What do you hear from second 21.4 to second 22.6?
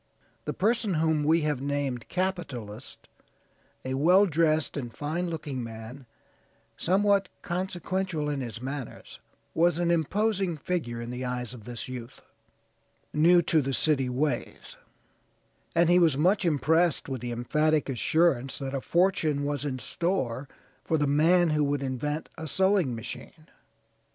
who would invent a